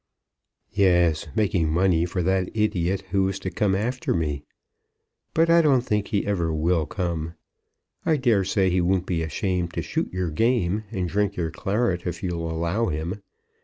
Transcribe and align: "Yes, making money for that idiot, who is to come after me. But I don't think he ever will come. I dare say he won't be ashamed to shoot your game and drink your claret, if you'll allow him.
"Yes, 0.73 1.27
making 1.35 1.69
money 1.71 2.05
for 2.05 2.23
that 2.23 2.49
idiot, 2.57 3.01
who 3.11 3.27
is 3.27 3.37
to 3.41 3.51
come 3.51 3.75
after 3.75 4.15
me. 4.15 4.43
But 5.35 5.47
I 5.47 5.61
don't 5.61 5.81
think 5.81 6.07
he 6.07 6.25
ever 6.25 6.51
will 6.51 6.87
come. 6.87 7.35
I 8.03 8.17
dare 8.17 8.43
say 8.43 8.71
he 8.71 8.81
won't 8.81 9.05
be 9.05 9.21
ashamed 9.21 9.73
to 9.75 9.83
shoot 9.83 10.11
your 10.11 10.31
game 10.31 10.85
and 10.89 11.07
drink 11.07 11.35
your 11.35 11.51
claret, 11.51 12.07
if 12.07 12.23
you'll 12.23 12.49
allow 12.49 12.87
him. 12.87 13.21